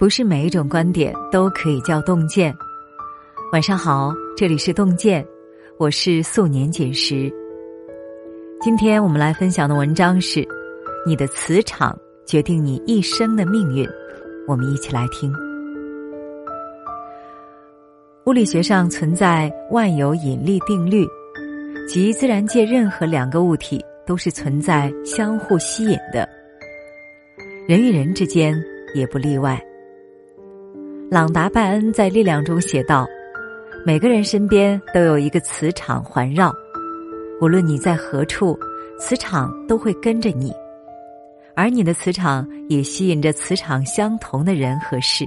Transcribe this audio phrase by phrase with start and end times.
[0.00, 2.56] 不是每一种观点都可以叫洞见。
[3.52, 5.22] 晚上好，这里是洞见，
[5.76, 7.30] 我是素年锦时。
[8.62, 10.42] 今天我们来分享的文章是：
[11.06, 13.86] 你的磁场决定你一生的命运。
[14.48, 15.30] 我们一起来听。
[18.24, 21.06] 物理学上存在万有引力定律，
[21.86, 26.26] 即自然界任何两个物体都是存在相互吸引的，
[27.68, 28.58] 人与人之间
[28.94, 29.62] 也不例外。
[31.10, 33.04] 朗达·拜恩在《力量》中写道
[33.84, 36.54] ：“每个人身边都有一个磁场环绕，
[37.40, 38.56] 无论你在何处，
[38.96, 40.52] 磁场都会跟着你，
[41.56, 45.26] 而你的磁场也吸引着磁场相同的人和事。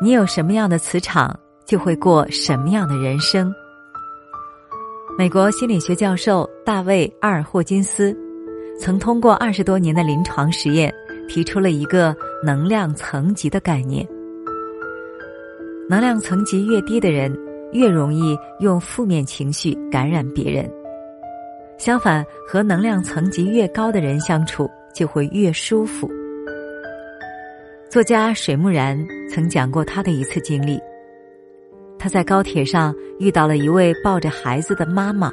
[0.00, 3.52] 你有什么样的磁场，就会过什么样的人生。”
[5.18, 8.16] 美国心理学教授大卫·阿尔霍金斯
[8.78, 10.94] 曾通过二十多年的临床实验，
[11.28, 14.06] 提出了一个能量层级的概念。
[15.88, 17.32] 能量层级越低的人，
[17.72, 20.68] 越容易用负面情绪感染别人。
[21.78, 26.10] 相反，和能量层级越高的人相处，就会越舒服。
[27.88, 28.98] 作家水木然
[29.30, 30.80] 曾讲过他的一次经历：
[32.00, 35.30] 他在高铁上遇到了一位抱着孩子的妈妈，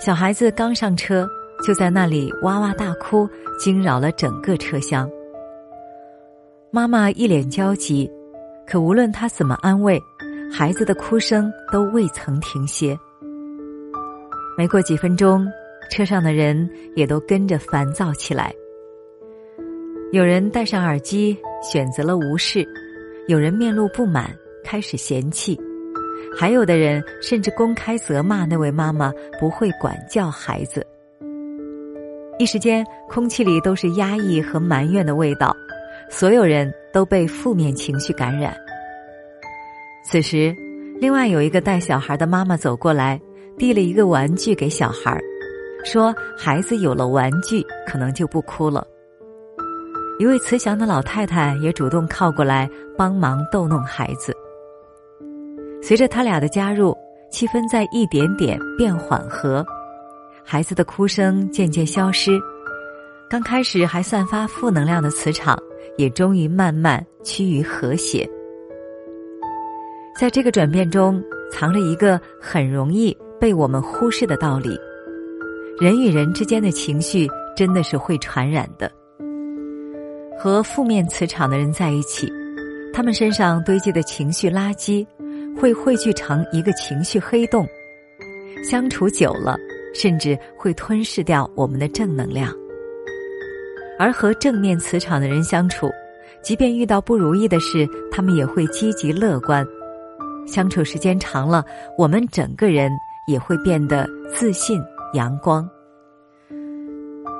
[0.00, 1.28] 小孩子刚上车，
[1.62, 5.06] 就在那里哇哇大哭，惊扰了整个车厢。
[6.70, 8.10] 妈妈一脸焦急。
[8.66, 10.02] 可无论他怎么安慰，
[10.52, 12.98] 孩子的哭声都未曾停歇。
[14.58, 15.46] 没过几分钟，
[15.90, 18.52] 车上的人也都跟着烦躁起来。
[20.12, 22.66] 有人戴上耳机选择了无视，
[23.28, 25.60] 有人面露不满开始嫌弃，
[26.36, 30.84] 还有的人甚至公开责骂那位妈妈不会管教孩子。
[32.38, 35.54] 一时间，空气里都是压抑和埋怨的味道。
[36.08, 38.56] 所有人都被负面情绪感染。
[40.02, 40.56] 此时，
[40.98, 43.20] 另外有一个带小孩的妈妈走过来，
[43.58, 45.20] 递了一个玩具给小孩，
[45.84, 48.82] 说：“孩子有了玩具，可能就不哭了。”
[50.18, 54.34] 一位慈祥的老太太也主动靠过来帮忙逗弄孩子。
[55.82, 56.96] 随着他俩的加入，
[57.30, 59.62] 气氛在一点点变缓和，
[60.42, 62.40] 孩子的哭声渐渐消失。
[63.28, 65.62] 刚开始还散发负能量的磁场。
[65.96, 68.28] 也终于慢慢趋于和谐。
[70.18, 74.78] 在这个转变中，藏着一个很容易被我们忽视的道理：
[75.78, 78.90] 人与人之间的情绪真的是会传染的。
[80.38, 82.32] 和负面磁场的人在一起，
[82.92, 85.06] 他们身上堆积的情绪垃圾
[85.58, 87.66] 会汇聚成一个情绪黑洞，
[88.62, 89.56] 相处久了，
[89.94, 92.54] 甚至会吞噬掉我们的正能量。
[93.98, 95.90] 而和正面磁场的人相处，
[96.42, 99.66] 即便遇到不如意的事，他们也会积极乐观。
[100.46, 101.64] 相处时间长了，
[101.98, 102.90] 我们整个人
[103.26, 104.80] 也会变得自信、
[105.14, 105.68] 阳光。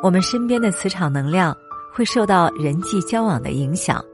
[0.03, 1.57] 我们身边的磁场能量
[1.93, 4.05] 会受到人际交往的影响，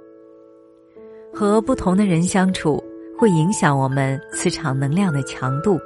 [1.32, 2.82] 和不同的人相处
[3.18, 5.80] 会影响我们磁场能量的强度。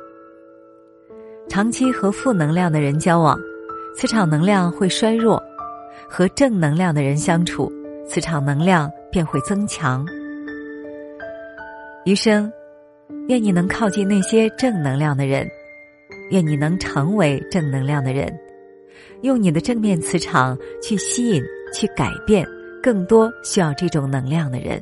[1.49, 3.39] 长期和负能量的人交往，
[3.95, 5.41] 磁场能量会衰弱。
[6.09, 7.71] 和正能量的人相处，
[8.09, 10.07] 磁场能量便会增强。
[12.05, 12.51] 余生，
[13.29, 15.49] 愿你能靠近那些正能量的人，
[16.31, 18.33] 愿你能成为正能量的人，
[19.23, 21.43] 用你的正面磁场去吸引、
[21.75, 22.47] 去改变
[22.81, 24.81] 更多需要这种能量的人。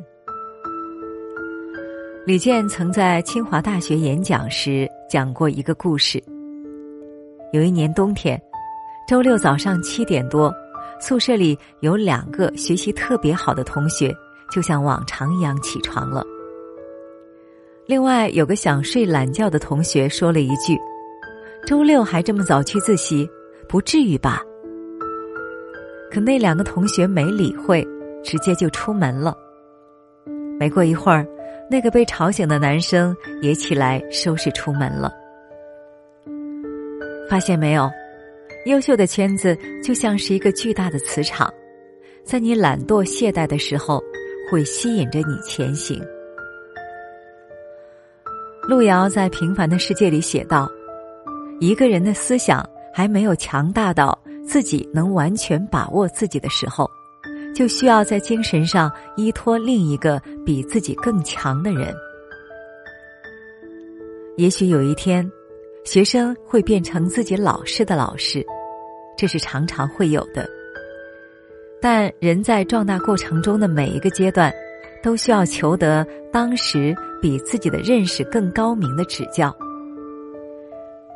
[2.27, 6.23] 李健曾在清华大学演讲时讲过一个故事。
[7.53, 8.41] 有一年冬天，
[9.09, 10.53] 周六早上七点多。
[11.07, 14.11] 宿舍里有两个学习特别好的同学，
[14.51, 16.25] 就像往常一样起床了。
[17.85, 20.79] 另外有个想睡懒觉的同学说了一句
[21.69, 23.29] ：“周六还这么早去自习，
[23.69, 24.41] 不至于吧？”
[26.11, 27.87] 可那两个同学没理会，
[28.25, 29.37] 直接就出门了。
[30.59, 31.27] 没过一会儿，
[31.71, 35.13] 那个被吵醒的男生也起来收拾出门了。
[37.29, 37.91] 发现没有？
[38.67, 41.53] 优秀的圈子就像是一个巨大的磁场，
[42.25, 44.03] 在你懒惰懈怠的时候，
[44.51, 46.03] 会吸引着你前行。
[48.67, 50.67] 路遥在《平凡的世界》里写道
[51.61, 54.19] ：“一个人的思想还没有强大到
[54.49, 56.91] 自己能完全把握自己的时候，
[57.55, 61.95] 就需要在精神上依托另一个比自己更强的人。
[64.39, 65.31] 也许有一天。”
[65.85, 68.45] 学生会变成自己老师的老师，
[69.17, 70.49] 这是常常会有的。
[71.81, 74.53] 但人在壮大过程中的每一个阶段，
[75.03, 79.55] 都需要求得当时比自己的认识更高明的指教。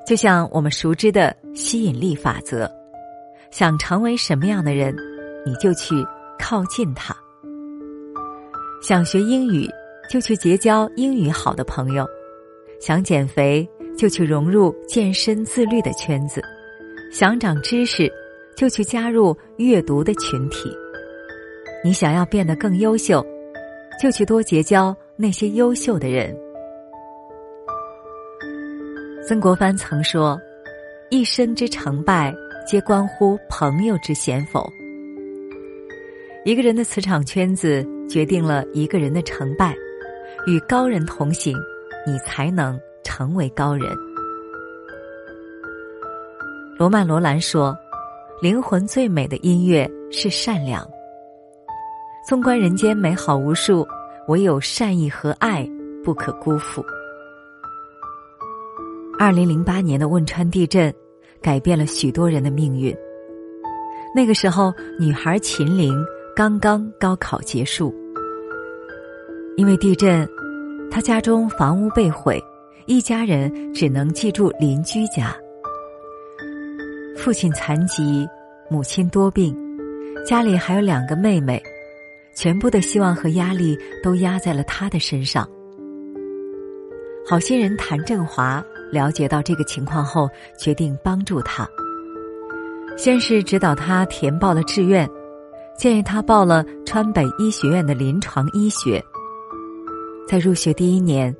[0.06, 2.70] 就像我们熟知的吸引力法则，
[3.50, 4.94] 想成为什么样的人，
[5.46, 5.94] 你就去
[6.38, 7.16] 靠近他。
[8.82, 9.66] 想学英语，
[10.10, 12.04] 就去结交英语好的朋友；
[12.80, 16.40] 想减肥，就去融入健身自律的圈子；
[17.12, 18.10] 想长知识，
[18.56, 20.70] 就去加入阅读的群体。
[21.82, 23.26] 你想要变得更优秀，
[24.00, 26.34] 就去多结交那些优秀的人。
[29.26, 30.40] 曾国藩曾说
[31.10, 32.32] ：“一生之成败，
[32.64, 34.72] 皆关乎朋友之贤否。”
[36.46, 39.74] 一个人的磁场圈子决定了一个人的成败，
[40.46, 41.54] 与高人同行，
[42.06, 42.80] 你才能
[43.18, 43.90] 成为高人。
[46.78, 47.76] 罗曼·罗兰说
[48.40, 50.88] ：“灵魂最美的音乐是善良。
[52.28, 53.84] 纵观人间美好无数，
[54.28, 55.68] 唯有善意和爱
[56.04, 56.80] 不可辜负。”
[59.18, 60.94] 二零零八年的汶川地震，
[61.42, 62.96] 改变了许多人的命运。
[64.14, 65.92] 那个时候，女孩秦玲。
[66.36, 67.92] 刚刚高考结束，
[69.56, 70.24] 因为地震，
[70.88, 72.40] 她家中房屋被毁，
[72.88, 75.36] 一家人只能寄住邻居家。
[77.18, 78.26] 父亲残疾，
[78.70, 79.54] 母亲多病，
[80.26, 81.62] 家里还有两个妹妹，
[82.34, 85.46] 全部的希望和压力都压在了他的身上。
[87.28, 90.26] 好心人谭振华了解到这个情况后，
[90.58, 91.68] 决定帮助他。
[92.96, 95.06] 先是指导他填报了志愿。
[95.76, 99.00] 建议他报了川北医学院的临床医学。
[100.26, 101.32] 在入学第一年，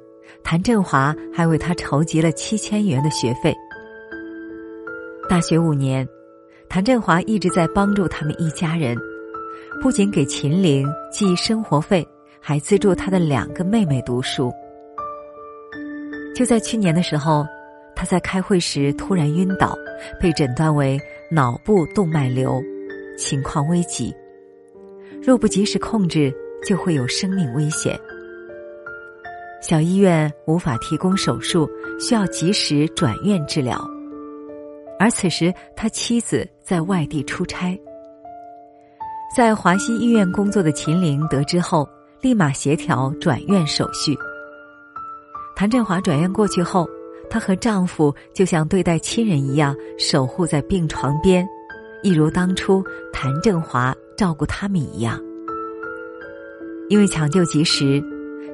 [0.42, 3.54] 谭振华还为他筹集了七千元的学费。
[5.28, 6.08] 大学五年，
[6.68, 8.96] 谭振华一直在帮助他们一家人，
[9.82, 12.06] 不仅给秦玲寄生活费，
[12.40, 14.52] 还资助他的两个妹妹读书。
[16.34, 17.44] 就在去年的时候，
[17.94, 19.76] 他在开会时突然晕倒，
[20.20, 20.98] 被诊断为
[21.30, 22.62] 脑部动脉瘤，
[23.18, 24.14] 情况危急。
[25.20, 26.32] 若不及时控制，
[26.64, 27.98] 就会有生命危险。
[29.60, 31.68] 小医院无法提供手术，
[32.00, 33.78] 需要及时转院治疗。
[34.98, 37.78] 而此时，他妻子在外地出差。
[39.36, 41.88] 在华西医院工作的秦玲得知后，
[42.20, 44.16] 立马协调转院手续。
[45.54, 46.88] 谭振华转院过去后，
[47.28, 51.46] 她和丈夫就像对待亲人一样，守护在病床边，
[52.02, 53.94] 一如当初谭振华。
[54.16, 55.16] 照顾他们一样，
[56.88, 58.02] 因为抢救及时，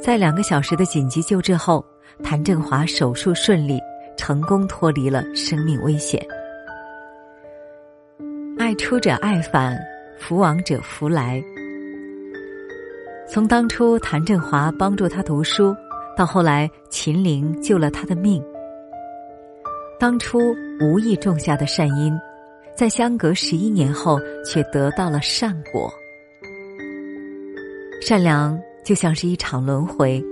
[0.05, 1.83] 在两个小时的紧急救治后，
[2.23, 3.81] 谭振华手术顺利，
[4.19, 6.23] 成功脱离了生命危险。
[8.59, 9.75] 爱出者爱返，
[10.19, 11.43] 福往者福来。
[13.27, 15.75] 从当初谭振华帮助他读书，
[16.15, 18.45] 到后来秦岭救了他的命，
[19.99, 20.39] 当初
[20.83, 22.13] 无意种下的善因。
[22.77, 25.91] 在相隔十一年后，却得到了善果。
[28.03, 30.23] 善良就像是一场轮回，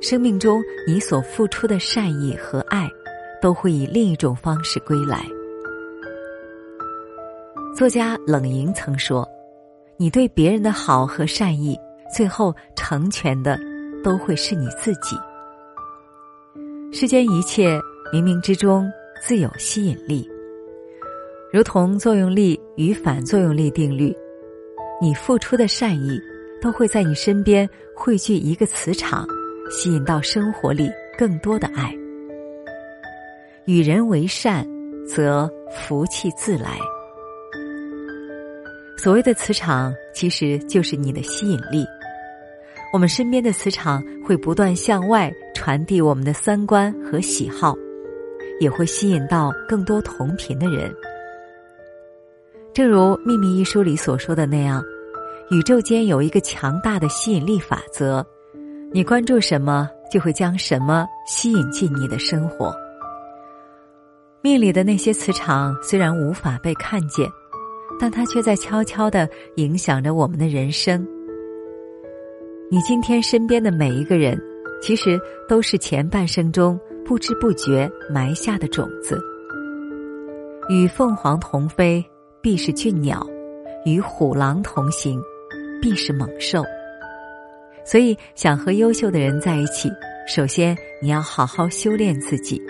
[0.00, 2.88] 生命中你所付出的善意和爱，
[3.42, 5.24] 都会以另一种方式归来。
[7.74, 9.28] 作家冷莹曾说
[9.98, 11.76] ：“你对别人的好和善意，
[12.14, 13.58] 最后成全的
[14.02, 15.16] 都会是你自己。”
[16.92, 17.78] 世间一切
[18.12, 20.28] 冥冥之中自有吸引力。
[21.52, 24.14] 如同作用力与反作用力定律，
[25.00, 26.20] 你付出的善意
[26.60, 29.26] 都会在你身边汇聚一个磁场，
[29.70, 31.94] 吸引到生活里更多的爱。
[33.66, 34.66] 与人为善，
[35.06, 36.78] 则福气自来。
[38.96, 41.86] 所谓的磁场，其实就是你的吸引力。
[42.92, 47.76] 我们身边的磁场会不断向外传递我们的三观和喜好，
[48.58, 50.92] 也会吸引到更多同频的人。
[52.72, 54.82] 正如《秘密》一书里所说的那样，
[55.50, 58.24] 宇宙间有一个强大的吸引力法则，
[58.92, 62.74] 你关注什么，就会将什么吸引进你的生活。
[64.42, 67.26] 命里的那些磁场虽然无法被看见，
[67.98, 69.26] 但它却在悄悄的
[69.56, 71.06] 影响着我们的人生。
[72.70, 74.38] 你今天身边的每一个人，
[74.82, 79.18] 其实都是前半生中不知不觉埋下的种子。
[80.68, 82.04] 与凤凰同飞。
[82.40, 83.26] 必是俊鸟，
[83.84, 85.20] 与虎狼同行，
[85.80, 86.64] 必是猛兽。
[87.84, 89.90] 所以，想和优秀的人在一起，
[90.26, 92.60] 首先你要好好修炼自己。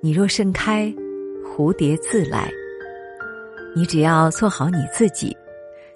[0.00, 0.92] 你若盛开，
[1.44, 2.48] 蝴蝶自来。
[3.74, 5.36] 你只要做好你自己，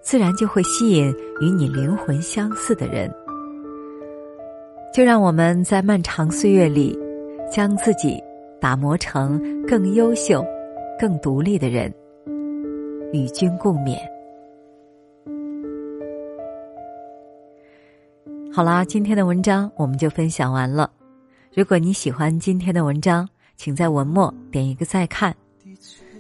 [0.01, 1.09] 自然就会吸引
[1.41, 3.09] 与你灵魂相似的人。
[4.93, 6.99] 就让我们在漫长岁月里，
[7.51, 8.21] 将自己
[8.61, 10.45] 打磨成更优秀、
[10.99, 11.93] 更独立的人，
[13.13, 14.12] 与君共勉。
[18.55, 20.91] 好啦，今天的文章我们就分享完了。
[21.55, 25.35] 如果你喜欢今天的文章，请在文末点一个再看。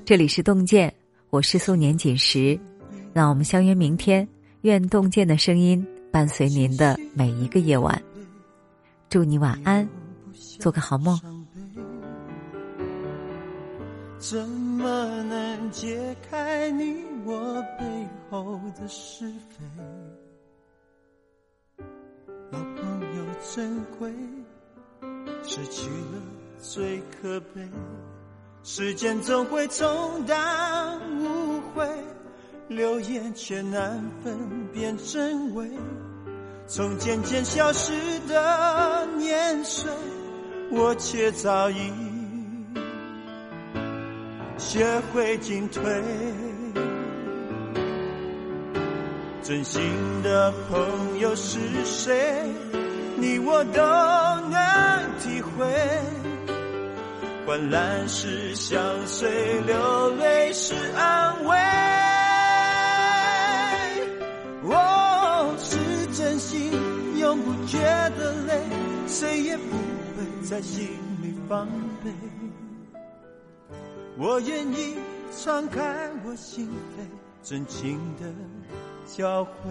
[0.06, 0.92] 这里是洞见，
[1.28, 2.58] 我是素年锦时，
[3.12, 4.26] 让我们相约明天。
[4.62, 8.00] 愿洞见的声音伴随您的每一个夜晚。
[9.10, 9.86] 祝你晚安，
[10.58, 11.20] 做个好梦。
[14.18, 16.94] 怎么能解开你
[17.26, 20.21] 我背后的是非？
[23.42, 24.10] 珍贵，
[25.42, 26.22] 失去了
[26.60, 27.68] 最可悲。
[28.62, 31.86] 时间总会冲淡误会，
[32.68, 34.38] 流言却难分
[34.72, 35.68] 辨真伪。
[36.68, 37.92] 从渐渐消失
[38.28, 39.90] 的年岁，
[40.70, 41.92] 我却早已
[44.56, 45.82] 学会进退。
[49.42, 49.82] 真心
[50.22, 52.48] 的朋友是谁？
[53.22, 53.80] 你我都
[54.50, 55.64] 能体会。
[57.46, 61.56] 患难时相随，流泪时安慰。
[64.64, 65.76] 哦，是
[66.12, 66.72] 真心，
[67.20, 67.78] 永不觉
[68.18, 68.60] 得累，
[69.06, 69.76] 谁也不
[70.16, 70.88] 会在心
[71.22, 71.68] 里防
[72.02, 72.10] 备。
[74.18, 74.96] 我愿意
[75.30, 78.26] 敞开我心扉，真情的
[79.06, 79.70] 交汇。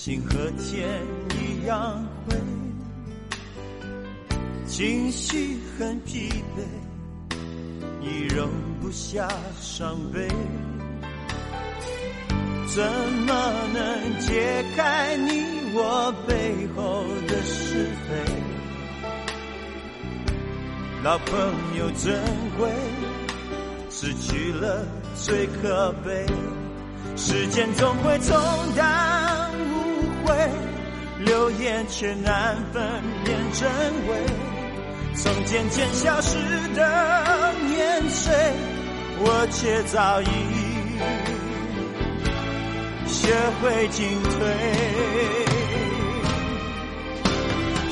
[0.00, 0.88] 心和天
[1.34, 2.36] 一样灰，
[4.64, 6.62] 情绪很疲惫，
[8.00, 8.48] 已容
[8.80, 9.28] 不下
[9.60, 10.28] 伤悲。
[12.68, 12.84] 怎
[13.26, 15.42] 么能解开你
[15.74, 18.14] 我背后的是非？
[21.02, 21.36] 老朋
[21.76, 22.22] 友珍
[22.56, 22.70] 贵。
[23.90, 24.86] 失去了
[25.16, 26.24] 最可悲，
[27.16, 28.36] 时间总会冲
[28.76, 29.27] 淡，
[31.24, 32.82] 流言却难分
[33.24, 33.68] 辨真
[34.08, 34.14] 伪。
[35.14, 36.36] 从渐渐消失
[36.74, 38.34] 的年岁，
[39.18, 40.26] 我却早已
[43.06, 44.30] 学会进退。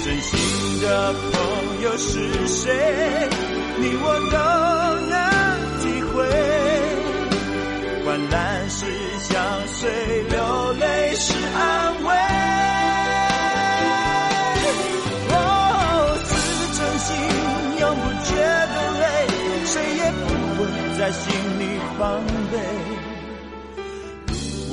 [0.05, 3.29] 真心的朋友是谁？
[3.79, 4.37] 你我都
[5.11, 5.15] 能
[5.83, 6.15] 体会。
[8.05, 8.87] 患难时
[9.19, 9.35] 相
[9.67, 9.91] 随，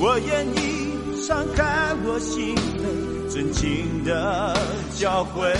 [0.06, 1.64] 我愿意敞开
[2.04, 4.54] 我心扉，真情的
[4.98, 5.50] 交汇。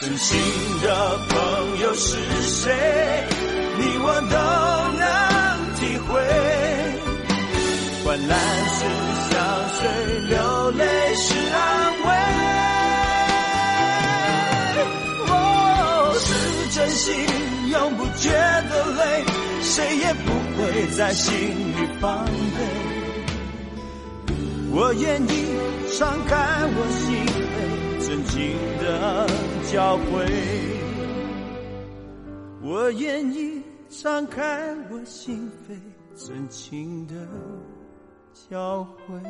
[0.00, 0.40] 真心
[0.82, 2.72] 的朋友是谁？
[3.76, 4.36] 你我都
[4.96, 5.04] 能
[5.76, 6.16] 体会，
[8.02, 8.32] 患难
[8.70, 8.80] 时
[9.28, 9.36] 相
[9.76, 9.84] 随，
[10.30, 10.34] 流
[10.70, 10.82] 泪
[11.14, 11.60] 时安
[12.06, 12.08] 慰。
[15.28, 15.32] 我
[16.20, 16.24] 是
[16.74, 17.12] 真心，
[17.68, 19.26] 永不觉得累，
[19.60, 20.32] 谁也不
[20.80, 22.32] 会在心里防备。
[24.72, 25.28] 我愿意
[25.92, 26.34] 敞开
[26.74, 29.26] 我心扉，真情的
[29.70, 30.04] 交汇。
[32.62, 33.60] 我愿意。
[33.92, 35.74] 敞开我心扉，
[36.14, 37.14] 真情的
[38.48, 39.20] 交汇。